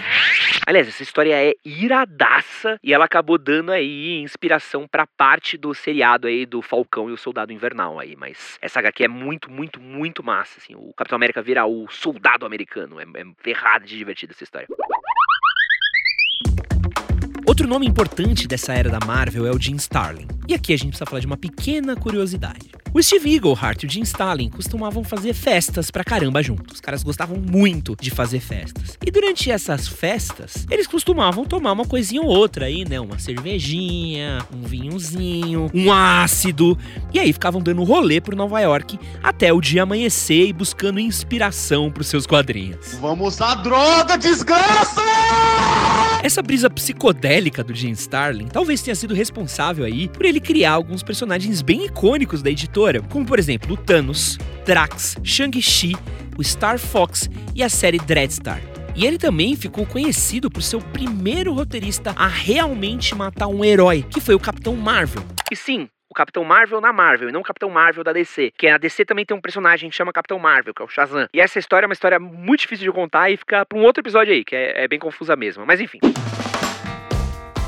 Aliás, 0.68 0.86
essa 0.86 1.02
história 1.02 1.34
é 1.34 1.54
iradaça 1.64 2.78
e 2.84 2.94
ela 2.94 3.06
acabou 3.06 3.38
dando 3.38 3.72
aí 3.72 4.20
inspiração 4.22 4.86
para 4.86 5.08
parte 5.08 5.58
do 5.58 5.74
seriado 5.74 6.28
aí 6.28 6.46
do 6.46 6.62
Falcão 6.62 7.10
e 7.10 7.14
o 7.14 7.18
Soldado 7.18 7.54
Invernal 7.54 7.98
aí, 7.98 8.18
mas 8.18 8.60
essa 8.62 8.80
HQ 8.80 9.06
é 9.06 9.08
muito, 9.08 9.50
muito, 9.50 9.80
muito 9.80 10.22
massa, 10.22 10.60
assim. 10.60 10.76
O 10.76 10.92
Capitão 10.94 11.16
América 11.16 11.42
vira 11.42 11.66
o 11.66 11.88
soldado 11.88 12.46
americano, 12.46 13.00
é, 13.00 13.04
é 13.04 13.24
ferrada 13.38 13.86
de 13.86 13.98
divertida 13.98 14.34
essa 14.34 14.44
história. 14.44 14.68
Outro 17.48 17.66
nome 17.66 17.88
importante 17.88 18.46
dessa 18.46 18.74
era 18.74 18.90
da 18.90 19.00
Marvel 19.06 19.48
é 19.48 19.52
o 19.52 19.58
Jim 19.58 19.78
Starlin. 19.78 20.28
E 20.50 20.54
aqui 20.54 20.74
a 20.74 20.78
gente 20.78 20.90
precisa 20.90 21.06
falar 21.06 21.22
de 21.22 21.28
uma 21.28 21.38
pequena 21.38 21.96
curiosidade. 21.96 22.72
O 22.98 23.00
O 23.00 23.04
Steve 23.04 23.32
Eaglehart 23.32 23.84
e 23.84 23.86
o 23.86 23.90
Jim 23.90 24.02
Stalin 24.02 24.50
costumavam 24.50 25.04
fazer 25.04 25.32
festas 25.32 25.92
pra 25.92 26.04
caramba 26.04 26.42
juntos. 26.42 26.74
Os 26.74 26.82
caras 26.82 27.04
gostavam 27.04 27.38
muito 27.38 27.96
de 27.96 28.10
fazer 28.10 28.40
festas. 28.40 28.98
E 29.06 29.12
durante 29.12 29.52
essas 29.52 29.88
festas, 29.88 30.66
eles 30.68 30.88
costumavam 30.88 31.46
tomar 31.46 31.74
uma 31.74 31.86
coisinha 31.86 32.24
ou 32.24 32.28
outra 32.28 32.66
aí, 32.66 32.84
né? 32.90 33.00
Uma 33.00 33.20
cervejinha, 33.20 34.40
um 34.52 34.64
vinhozinho, 34.64 35.70
um 35.76 35.92
ácido. 35.92 36.76
E 37.14 37.20
aí 37.20 37.32
ficavam 37.32 37.62
dando 37.62 37.84
rolê 37.84 38.20
pro 38.20 38.36
Nova 38.36 38.60
York 38.62 39.00
até 39.22 39.54
o 39.54 39.62
dia 39.62 39.84
amanhecer 39.84 40.48
e 40.48 40.54
buscando 40.54 41.00
inspiração 41.00 41.92
pros 41.92 42.08
seus 42.08 42.26
quadrinhos. 42.26 42.96
Vamos 43.00 43.36
usar 43.36 43.54
droga, 43.62 44.18
desgraça! 44.18 45.04
Essa 46.24 46.42
brisa 46.42 46.70
psicodélica 46.70 47.64
do 47.64 47.74
Jim 47.74 47.92
Starlin 47.92 48.48
talvez 48.48 48.82
tenha 48.82 48.96
sido 48.96 49.14
responsável 49.14 49.86
aí 49.86 50.10
por 50.10 50.26
ele 50.26 50.40
criar 50.40 50.74
alguns 50.74 51.04
personagens 51.04 51.62
bem 51.62 51.86
icônicos 51.86 52.42
da 52.42 52.50
editora, 52.50 52.87
como 53.10 53.26
por 53.26 53.40
exemplo 53.40 53.74
o 53.74 53.78
Thanos, 53.78 54.38
Drax, 54.66 55.18
Shang-Chi, 55.24 55.96
o 56.38 56.44
Star 56.44 56.80
Fox 56.80 57.30
e 57.56 57.64
a 57.64 57.70
série 57.70 57.98
Dreadstar. 57.98 58.62
E 58.96 59.06
ele 59.06 59.18
também 59.18 59.56
ficou 59.56 59.86
conhecido 59.86 60.50
por 60.50 60.64
ser 60.64 60.78
o 60.78 60.82
primeiro 60.82 61.54
roteirista 61.54 62.16
a 62.18 62.28
realmente 62.28 63.14
matar 63.14 63.48
um 63.48 63.64
herói, 63.64 64.04
que 64.04 64.20
foi 64.20 64.34
o 64.34 64.40
Capitão 64.40 64.76
Marvel. 64.76 65.24
E 65.52 65.56
sim, 65.56 65.88
o 66.10 66.16
Capitão 66.16 66.44
Marvel 66.44 66.82
na 66.82 66.92
Marvel, 66.92 67.30
e 67.30 67.32
não 67.32 67.42
o 67.42 67.44
Capitão 67.44 67.70
Marvel 67.70 68.04
da 68.04 68.12
DC. 68.12 68.52
Que 68.58 68.68
a 68.68 68.78
DC 68.78 69.06
também 69.06 69.24
tem 69.24 69.38
um 69.38 69.42
personagem 69.42 69.90
que 69.90 69.96
chama 69.96 70.12
Capitão 70.12 70.40
Marvel, 70.40 70.74
que 70.74 70.82
é 70.82 70.86
o 70.86 70.88
Shazam. 70.88 71.28
E 71.32 71.40
essa 71.40 71.60
história 71.60 71.86
é 71.86 71.88
uma 71.88 71.94
história 71.94 72.20
muito 72.20 72.62
difícil 72.62 72.86
de 72.86 72.92
contar 72.92 73.30
e 73.30 73.38
fica 73.38 73.66
pra 73.66 73.78
um 73.78 73.84
outro 73.84 74.02
episódio 74.02 74.34
aí, 74.34 74.44
que 74.44 74.56
é, 74.56 74.86
é 74.86 74.88
bem 74.88 74.98
confusa 74.98 75.36
mesmo. 75.36 75.64
Mas 75.66 75.80
enfim. 75.80 76.00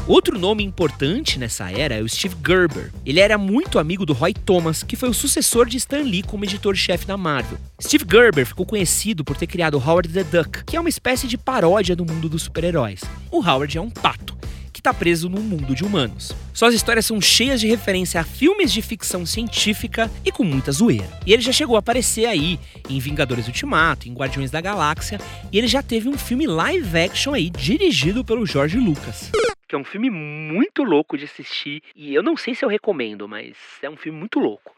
Outro 0.08 0.40
nome 0.40 0.64
importante 0.64 1.38
nessa 1.38 1.72
era 1.72 1.96
é 1.96 2.02
o 2.02 2.10
Steve 2.10 2.36
Gerber. 2.46 2.92
Ele 3.06 3.20
era 3.20 3.38
muito 3.38 3.78
amigo 3.78 4.06
do 4.06 4.14
Roy 4.14 4.34
Thomas, 4.34 4.82
que 4.82 4.96
foi 4.96 5.10
o 5.10 5.14
sucessor 5.14 5.68
de 5.68 5.78
Stan 5.78 6.02
Lee 6.02 6.24
como 6.24 6.46
editor-chefe 6.46 7.06
da 7.06 7.16
Marvel. 7.16 7.60
Steve 7.82 8.06
Gerber 8.10 8.46
ficou 8.46 8.66
conhecido 8.66 9.24
por 9.24 9.38
ter 9.38 9.48
criado 9.48 9.78
Howard 9.78 10.10
the 10.10 10.24
Duck, 10.24 10.64
que 10.66 10.76
é 10.76 10.80
uma 10.80 10.90
espécie 10.90 11.28
de 11.28 11.38
paródia 11.38 11.96
do 11.96 12.06
mundo 12.06 12.28
dos 12.28 12.44
super-heróis. 12.44 13.02
O 13.32 13.38
Howard 13.38 13.78
é 13.78 13.82
um 13.82 13.90
pato 13.90 14.40
que 14.80 14.80
está 14.80 14.94
preso 14.94 15.28
num 15.28 15.42
mundo 15.42 15.76
de 15.76 15.84
humanos. 15.84 16.34
Suas 16.54 16.74
histórias 16.74 17.06
são 17.06 17.20
cheias 17.20 17.60
de 17.60 17.68
referência 17.68 18.22
a 18.22 18.24
filmes 18.24 18.72
de 18.72 18.82
ficção 18.82 19.26
científica 19.26 20.10
e 20.24 20.32
com 20.32 20.44
muita 20.44 20.72
zoeira. 20.72 21.10
E 21.26 21.34
ele 21.34 21.42
já 21.42 21.52
chegou 21.52 21.76
a 21.76 21.80
aparecer 21.80 22.26
aí 22.26 22.58
em 22.90 22.98
Vingadores 22.98 23.48
Ultimato, 23.48 24.08
em 24.08 24.14
Guardiões 24.14 24.50
da 24.50 24.62
Galáxia, 24.62 25.20
e 25.52 25.58
ele 25.58 25.68
já 25.68 25.84
teve 25.84 26.08
um 26.08 26.18
filme 26.18 26.48
live 26.48 26.98
action 26.98 27.34
aí 27.34 27.50
dirigido 27.50 28.24
pelo 28.24 28.46
George 28.46 28.78
Lucas 28.78 29.30
que 29.70 29.76
é 29.76 29.78
um 29.78 29.84
filme 29.84 30.10
muito 30.10 30.82
louco 30.82 31.16
de 31.16 31.26
assistir 31.26 31.84
e 31.96 32.16
eu 32.16 32.24
não 32.24 32.36
sei 32.36 32.56
se 32.56 32.66
eu 32.66 32.70
recomendo, 32.70 33.28
mas 33.28 33.56
é 33.84 33.90
um 33.90 33.96
filme 33.96 34.18
muito 34.18 34.40
louco. 34.40 34.74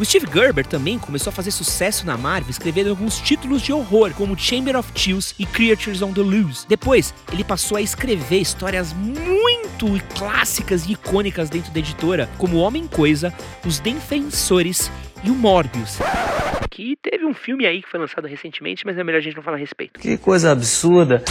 O 0.00 0.04
Steve 0.04 0.26
Gerber 0.32 0.66
também 0.66 0.98
começou 0.98 1.30
a 1.30 1.32
fazer 1.32 1.52
sucesso 1.52 2.04
na 2.04 2.18
Marvel 2.18 2.50
escrevendo 2.50 2.90
alguns 2.90 3.20
títulos 3.20 3.62
de 3.62 3.72
horror, 3.72 4.12
como 4.14 4.36
Chamber 4.36 4.76
of 4.76 4.90
Chills 4.96 5.36
e 5.38 5.46
Creatures 5.46 6.02
on 6.02 6.12
the 6.12 6.20
Loose. 6.20 6.66
Depois, 6.66 7.14
ele 7.32 7.44
passou 7.44 7.76
a 7.76 7.80
escrever 7.80 8.40
histórias 8.40 8.92
muito 8.92 9.86
clássicas 10.18 10.86
e 10.86 10.92
icônicas 10.94 11.48
dentro 11.48 11.70
da 11.70 11.78
editora, 11.78 12.28
como 12.36 12.56
Homem-Coisa, 12.56 13.32
Os 13.64 13.78
Defensores 13.78 14.90
e 15.22 15.30
o 15.30 15.34
Morbius. 15.34 15.98
Que 16.70 16.96
teve 17.00 17.24
um 17.24 17.34
filme 17.34 17.66
aí 17.66 17.82
que 17.82 17.88
foi 17.88 18.00
lançado 18.00 18.26
recentemente, 18.26 18.84
mas 18.84 18.98
é 18.98 19.04
melhor 19.04 19.18
a 19.18 19.20
gente 19.20 19.36
não 19.36 19.44
falar 19.44 19.58
a 19.58 19.60
respeito. 19.60 20.00
Que 20.00 20.18
coisa 20.18 20.50
absurda. 20.50 21.22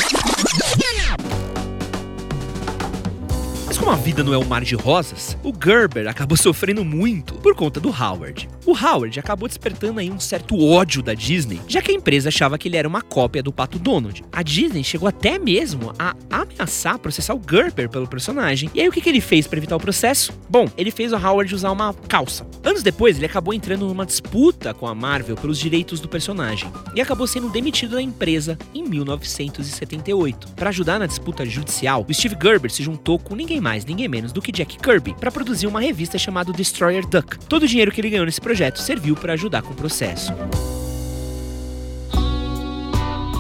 Como 3.84 3.92
a 3.92 4.00
vida 4.00 4.24
não 4.24 4.34
é 4.34 4.38
um 4.38 4.46
mar 4.46 4.64
de 4.64 4.76
rosas, 4.76 5.38
o 5.44 5.52
Gerber 5.52 6.08
acabou 6.08 6.38
sofrendo 6.40 6.86
muito 6.86 7.34
por 7.34 7.54
conta 7.54 7.82
do 7.82 7.90
Howard. 7.90 8.48
O 8.66 8.72
Howard 8.72 9.20
acabou 9.20 9.46
despertando 9.46 10.00
aí 10.00 10.10
um 10.10 10.22
certo 10.22 10.58
ódio 10.58 11.04
da 11.04 11.14
Disney, 11.14 11.60
já 11.68 11.82
que 11.82 11.92
a 11.92 11.94
empresa 11.94 12.30
achava 12.30 12.58
que 12.58 12.70
ele 12.70 12.78
era 12.78 12.88
uma 12.88 13.02
cópia 13.02 13.44
do 13.44 13.52
Pato 13.52 13.78
Donald. 13.78 14.24
A 14.32 14.42
Disney 14.42 14.86
chegou 14.86 15.06
até 15.06 15.38
mesmo 15.38 15.92
a 16.00 16.16
ameaçar 16.32 16.98
processar 16.98 17.36
o 17.36 17.42
Gerber 17.46 17.90
pelo 17.90 18.08
personagem. 18.08 18.70
E 18.74 18.80
aí 18.80 18.88
o 18.88 18.92
que, 18.92 19.02
que 19.02 19.10
ele 19.10 19.20
fez 19.20 19.48
para 19.48 19.58
evitar 19.58 19.76
o 19.76 19.82
processo? 19.82 20.32
Bom, 20.50 20.70
ele 20.78 20.90
fez 20.90 21.12
o 21.12 21.18
Howard 21.18 21.54
usar 21.54 21.72
uma 21.72 21.94
calça. 22.08 22.48
Anos 22.64 22.84
depois, 22.84 23.18
ele 23.18 23.26
acabou 23.26 23.54
entrando 23.54 23.86
numa 23.86 24.06
disputa 24.06 24.74
com 24.74 24.88
a 24.88 24.96
Marvel 24.96 25.36
pelos 25.36 25.60
direitos 25.60 26.00
do 26.00 26.08
personagem 26.08 26.72
e 26.96 27.02
acabou 27.02 27.28
sendo 27.28 27.50
demitido 27.50 27.96
da 27.96 28.02
empresa 28.02 28.58
em 28.74 28.84
1978. 28.84 30.54
Para 30.56 30.70
ajudar 30.70 31.00
na 31.00 31.06
disputa 31.06 31.46
judicial, 31.46 32.06
o 32.08 32.14
Steve 32.14 32.38
Gerber 32.42 32.72
se 32.72 32.82
juntou 32.82 33.20
com 33.20 33.36
ninguém 33.36 33.60
mais, 33.60 33.73
ninguém 33.84 34.08
menos 34.08 34.32
do 34.32 34.42
que 34.42 34.52
Jack 34.52 34.78
Kirby 34.78 35.16
para 35.20 35.32
produzir 35.32 35.68
uma 35.68 35.82
revista 35.82 36.18
chamada 36.18 36.54
Destroyer 36.54 37.08
Duck. 37.08 37.40
Todo 37.46 37.64
o 37.64 37.68
dinheiro 37.68 37.92
que 37.92 38.00
ele 38.00 38.10
ganhou 38.10 38.26
nesse 38.26 38.40
projeto 38.40 38.80
serviu 38.80 39.16
para 39.16 39.34
ajudar 39.34 39.62
com 39.64 39.72
o 39.72 39.76
processo. 39.76 40.32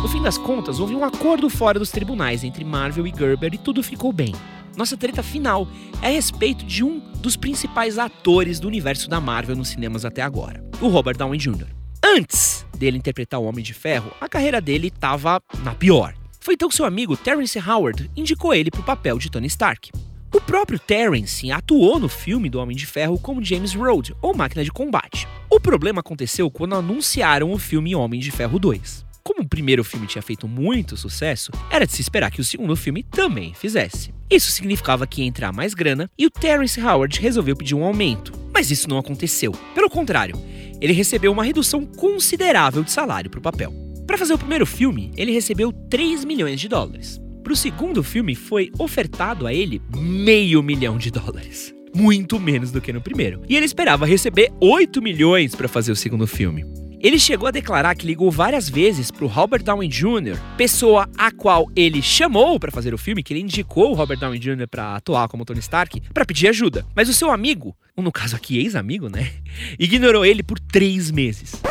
No 0.01 0.09
fim 0.09 0.21
das 0.21 0.37
contas, 0.37 0.79
houve 0.79 0.95
um 0.95 1.05
acordo 1.05 1.49
fora 1.49 1.77
dos 1.77 1.91
tribunais 1.91 2.43
entre 2.43 2.65
Marvel 2.65 3.07
e 3.07 3.13
Gerber 3.15 3.53
e 3.53 3.57
tudo 3.57 3.83
ficou 3.83 4.11
bem. 4.11 4.33
Nossa 4.75 4.97
treta 4.97 5.21
final 5.21 5.67
é 6.01 6.07
a 6.07 6.11
respeito 6.11 6.65
de 6.65 6.83
um 6.83 6.99
dos 7.21 7.37
principais 7.37 7.99
atores 7.99 8.59
do 8.59 8.67
universo 8.67 9.07
da 9.07 9.21
Marvel 9.21 9.55
nos 9.55 9.69
cinemas 9.69 10.03
até 10.03 10.21
agora, 10.21 10.63
o 10.81 10.87
Robert 10.87 11.15
Downey 11.15 11.39
Jr. 11.39 11.67
Antes 12.03 12.65
dele 12.77 12.97
interpretar 12.97 13.39
o 13.39 13.45
Homem 13.45 13.63
de 13.63 13.73
Ferro, 13.73 14.11
a 14.19 14.27
carreira 14.27 14.59
dele 14.59 14.87
estava 14.87 15.41
na 15.63 15.73
pior. 15.73 16.13
Foi 16.41 16.55
então 16.55 16.67
que 16.67 16.75
seu 16.75 16.85
amigo 16.85 17.15
Terrence 17.15 17.57
Howard 17.57 18.11
indicou 18.13 18.53
ele 18.53 18.69
para 18.69 18.81
o 18.81 18.83
papel 18.83 19.17
de 19.17 19.31
Tony 19.31 19.47
Stark. 19.47 19.89
O 20.33 20.41
próprio 20.41 20.79
Terrence 20.79 21.51
atuou 21.51 21.99
no 21.99 22.09
filme 22.09 22.49
do 22.49 22.59
Homem 22.59 22.75
de 22.75 22.87
Ferro 22.87 23.19
como 23.19 23.43
James 23.43 23.75
Rhodes, 23.75 24.15
ou 24.19 24.35
Máquina 24.35 24.63
de 24.63 24.71
Combate. 24.71 25.27
O 25.47 25.59
problema 25.59 25.99
aconteceu 25.99 26.49
quando 26.49 26.73
anunciaram 26.73 27.51
o 27.51 27.59
filme 27.59 27.93
Homem 27.93 28.19
de 28.19 28.31
Ferro 28.31 28.57
2. 28.57 29.05
Como 29.23 29.43
o 29.43 29.47
primeiro 29.47 29.83
filme 29.83 30.07
tinha 30.07 30.23
feito 30.23 30.47
muito 30.47 30.97
sucesso, 30.97 31.51
era 31.69 31.85
de 31.85 31.93
se 31.93 32.01
esperar 32.01 32.31
que 32.31 32.41
o 32.41 32.43
segundo 32.43 32.75
filme 32.75 33.03
também 33.03 33.53
fizesse. 33.53 34.11
Isso 34.27 34.49
significava 34.49 35.05
que 35.05 35.21
ia 35.21 35.27
entrar 35.27 35.53
mais 35.53 35.75
grana 35.75 36.09
e 36.17 36.25
o 36.25 36.31
Terrence 36.31 36.81
Howard 36.81 37.19
resolveu 37.19 37.55
pedir 37.55 37.75
um 37.75 37.83
aumento. 37.83 38.33
Mas 38.51 38.71
isso 38.71 38.89
não 38.89 38.97
aconteceu. 38.97 39.51
Pelo 39.75 39.87
contrário, 39.87 40.35
ele 40.81 40.93
recebeu 40.93 41.31
uma 41.31 41.43
redução 41.43 41.85
considerável 41.85 42.83
de 42.83 42.91
salário 42.91 43.29
para 43.29 43.39
o 43.39 43.43
papel. 43.43 43.71
Para 44.07 44.17
fazer 44.17 44.33
o 44.33 44.39
primeiro 44.39 44.65
filme, 44.65 45.11
ele 45.15 45.31
recebeu 45.31 45.71
3 45.71 46.25
milhões 46.25 46.59
de 46.59 46.67
dólares. 46.67 47.21
Para 47.43 47.51
o 47.51 47.57
segundo 47.57 48.01
filme, 48.01 48.35
foi 48.35 48.71
ofertado 48.79 49.45
a 49.45 49.53
ele 49.53 49.81
meio 49.93 50.63
milhão 50.63 50.97
de 50.97 51.11
dólares. 51.11 51.73
Muito 51.93 52.39
menos 52.39 52.71
do 52.71 52.79
que 52.79 52.93
no 52.93 53.01
primeiro. 53.01 53.41
E 53.49 53.57
ele 53.57 53.65
esperava 53.65 54.05
receber 54.05 54.49
8 54.61 55.01
milhões 55.01 55.53
para 55.53 55.67
fazer 55.67 55.91
o 55.91 55.95
segundo 55.95 56.25
filme. 56.25 56.65
Ele 57.01 57.19
chegou 57.19 57.49
a 57.49 57.51
declarar 57.51 57.95
que 57.95 58.07
ligou 58.07 58.31
várias 58.31 58.69
vezes 58.69 59.11
para 59.11 59.25
o 59.25 59.27
Robert 59.27 59.61
Downey 59.61 59.89
Jr., 59.89 60.39
pessoa 60.55 61.09
a 61.17 61.31
qual 61.31 61.69
ele 61.75 62.01
chamou 62.01 62.57
para 62.57 62.71
fazer 62.71 62.93
o 62.93 62.97
filme, 62.97 63.21
que 63.21 63.33
ele 63.33 63.41
indicou 63.41 63.91
o 63.91 63.93
Robert 63.93 64.17
Downey 64.17 64.39
Jr. 64.39 64.65
para 64.71 64.95
atuar 64.95 65.27
como 65.27 65.43
Tony 65.43 65.59
Stark, 65.59 66.01
para 66.13 66.25
pedir 66.25 66.47
ajuda. 66.47 66.85
Mas 66.95 67.09
o 67.09 67.13
seu 67.13 67.29
amigo, 67.29 67.75
ou 67.93 68.01
no 68.01 68.11
caso 68.11 68.37
aqui 68.37 68.57
ex-amigo, 68.57 69.09
né, 69.09 69.33
ignorou 69.77 70.25
ele 70.25 70.41
por 70.41 70.57
três 70.61 71.11
meses. 71.11 71.61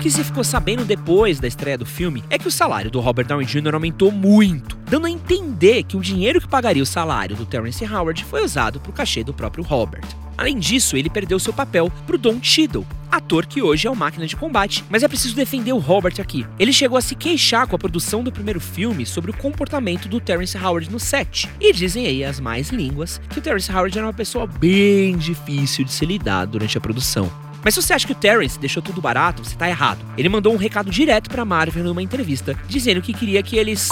Que 0.00 0.10
se 0.10 0.24
ficou 0.24 0.42
sabendo 0.42 0.82
depois 0.82 1.38
da 1.38 1.46
estreia 1.46 1.76
do 1.76 1.84
filme 1.84 2.24
é 2.30 2.38
que 2.38 2.48
o 2.48 2.50
salário 2.50 2.90
do 2.90 3.00
Robert 3.00 3.26
Downey 3.26 3.46
Jr. 3.46 3.74
aumentou 3.74 4.10
muito, 4.10 4.78
dando 4.88 5.06
a 5.06 5.10
entender 5.10 5.82
que 5.82 5.96
o 5.96 6.00
dinheiro 6.00 6.40
que 6.40 6.48
pagaria 6.48 6.82
o 6.82 6.86
salário 6.86 7.36
do 7.36 7.44
Terrence 7.44 7.84
Howard 7.84 8.24
foi 8.24 8.42
usado 8.42 8.80
para 8.80 8.90
o 8.90 8.94
cachê 8.94 9.22
do 9.22 9.34
próprio 9.34 9.62
Robert. 9.62 10.04
Além 10.38 10.58
disso, 10.58 10.96
ele 10.96 11.10
perdeu 11.10 11.38
seu 11.38 11.52
papel 11.52 11.92
para 12.06 12.16
o 12.16 12.18
Don 12.18 12.42
Cheadle, 12.42 12.86
ator 13.12 13.44
que 13.44 13.60
hoje 13.60 13.86
é 13.86 13.90
o 13.90 13.94
máquina 13.94 14.26
de 14.26 14.34
combate. 14.36 14.82
Mas 14.88 15.02
é 15.02 15.08
preciso 15.08 15.36
defender 15.36 15.74
o 15.74 15.78
Robert 15.78 16.14
aqui. 16.18 16.46
Ele 16.58 16.72
chegou 16.72 16.96
a 16.96 17.02
se 17.02 17.14
queixar 17.14 17.66
com 17.66 17.76
a 17.76 17.78
produção 17.78 18.24
do 18.24 18.32
primeiro 18.32 18.58
filme 18.58 19.04
sobre 19.04 19.30
o 19.30 19.36
comportamento 19.36 20.08
do 20.08 20.18
Terrence 20.18 20.56
Howard 20.56 20.90
no 20.90 20.98
set. 20.98 21.46
E 21.60 21.74
dizem 21.74 22.06
aí 22.06 22.24
as 22.24 22.40
mais 22.40 22.70
línguas 22.70 23.20
que 23.28 23.38
o 23.38 23.42
Terrence 23.42 23.70
Howard 23.70 23.98
era 23.98 24.06
uma 24.06 24.14
pessoa 24.14 24.46
bem 24.46 25.18
difícil 25.18 25.84
de 25.84 25.92
se 25.92 26.06
lidar 26.06 26.46
durante 26.46 26.78
a 26.78 26.80
produção. 26.80 27.49
Mas 27.62 27.74
se 27.74 27.82
você 27.82 27.92
acha 27.92 28.06
que 28.06 28.12
o 28.12 28.16
Terrence 28.16 28.58
deixou 28.58 28.82
tudo 28.82 29.00
barato, 29.00 29.44
você 29.44 29.56
tá 29.56 29.68
errado. 29.68 30.04
Ele 30.16 30.28
mandou 30.28 30.52
um 30.52 30.56
recado 30.56 30.90
direto 30.90 31.28
pra 31.28 31.44
Marvel 31.44 31.84
numa 31.84 32.02
entrevista, 32.02 32.54
dizendo 32.66 33.02
que 33.02 33.12
queria 33.12 33.42
que 33.42 33.56
eles. 33.56 33.88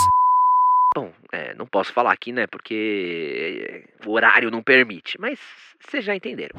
Bom, 0.95 1.13
é, 1.33 1.55
não 1.55 1.67
posso 1.67 1.93
falar 1.93 2.13
aqui, 2.13 2.33
né? 2.33 2.47
Porque 2.47 3.85
o 4.07 4.13
horário 4.13 4.51
não 4.51 4.63
permite. 4.63 5.19
Mas 5.21 5.39
vocês 5.81 6.05
já 6.05 6.15
entenderam. 6.15 6.57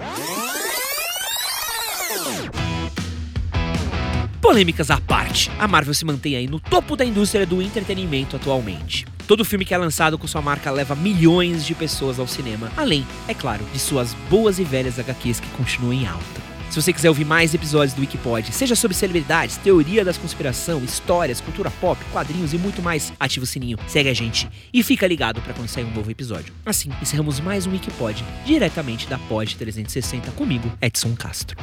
Polêmicas 4.41 4.89
à 4.89 4.99
parte, 5.01 5.51
a 5.59 5.67
Marvel 5.67 5.93
se 5.93 6.05
mantém 6.05 6.35
aí 6.35 6.47
no 6.47 6.59
topo 6.59 6.95
da 6.95 7.03
indústria 7.03 7.45
do 7.45 7.61
entretenimento 7.61 8.35
atualmente. 8.35 9.05
Todo 9.27 9.45
filme 9.45 9.63
que 9.63 9.73
é 9.73 9.77
lançado 9.77 10.17
com 10.17 10.25
sua 10.25 10.41
marca 10.41 10.71
leva 10.71 10.95
milhões 10.95 11.65
de 11.65 11.75
pessoas 11.75 12.17
ao 12.19 12.25
cinema, 12.25 12.71
além, 12.75 13.05
é 13.27 13.33
claro, 13.33 13.63
de 13.65 13.77
suas 13.77 14.13
boas 14.27 14.57
e 14.57 14.63
velhas 14.63 14.97
HQs 14.97 15.39
que 15.39 15.49
continuam 15.49 15.93
em 15.93 16.07
alta. 16.07 16.49
Se 16.69 16.79
você 16.79 16.93
quiser 16.93 17.09
ouvir 17.09 17.25
mais 17.25 17.53
episódios 17.55 17.93
do 17.93 18.01
Wikipod, 18.01 18.53
seja 18.53 18.75
sobre 18.75 18.95
celebridades, 18.95 19.57
teoria 19.57 20.05
das 20.05 20.19
conspiração, 20.19 20.83
histórias, 20.83 21.41
cultura 21.41 21.71
pop, 21.71 21.99
quadrinhos 22.11 22.53
e 22.53 22.59
muito 22.59 22.79
mais, 22.79 23.11
ativa 23.19 23.43
o 23.43 23.47
sininho, 23.47 23.77
segue 23.88 24.07
a 24.07 24.13
gente 24.13 24.47
e 24.71 24.83
fica 24.83 25.07
ligado 25.07 25.41
para 25.41 25.53
quando 25.53 25.67
sair 25.67 25.83
um 25.83 25.91
novo 25.91 26.11
episódio. 26.11 26.53
Assim, 26.63 26.91
encerramos 27.01 27.39
mais 27.39 27.65
um 27.65 27.71
Wikipod 27.71 28.23
diretamente 28.45 29.07
da 29.07 29.17
Pod 29.17 29.55
360 29.55 30.29
comigo, 30.31 30.71
Edson 30.79 31.15
Castro. 31.15 31.57